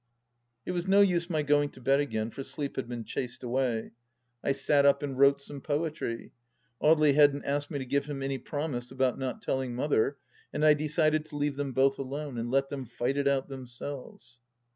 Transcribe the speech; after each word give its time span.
It 0.65 0.71
was 0.71 0.87
no 0.87 1.01
use 1.01 1.29
my 1.29 1.43
going 1.43 1.69
to 1.73 1.79
bed 1.79 1.99
again, 1.99 2.31
for 2.31 2.41
sleep 2.41 2.75
had 2.75 2.89
been 2.89 3.03
chased 3.03 3.43
away. 3.43 3.91
I 4.43 4.51
sat 4.51 4.83
up 4.83 5.03
and 5.03 5.15
wrote 5.15 5.39
some 5.39 5.61
poetry.... 5.61 6.31
Audely 6.81 7.13
hadn't 7.13 7.45
asked 7.45 7.69
me 7.69 7.77
to 7.77 7.85
give 7.85 8.07
him 8.07 8.23
any 8.23 8.39
promise 8.39 8.89
about 8.89 9.19
not 9.19 9.43
telling 9.43 9.75
Mother, 9.75 10.17
and 10.51 10.65
I 10.65 10.73
decided 10.73 11.25
to 11.25 11.35
leave 11.37 11.55
them 11.55 11.71
both 11.71 11.99
alone 11.99 12.39
and 12.39 12.49
let 12.49 12.69
them 12.69 12.85
fight 12.87 13.15
it 13.15 13.27
out 13.27 13.47
themselves. 13.47 14.41